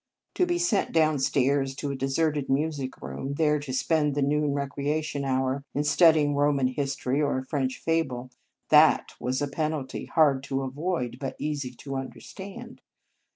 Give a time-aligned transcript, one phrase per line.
[0.33, 5.23] To be sent downstairs to a deserted music room, there to spend the noon recreation
[5.23, 8.31] hour in studying Roman history or a French fable;
[8.69, 12.81] that was a penalty, hard to avoid, but easy to understand.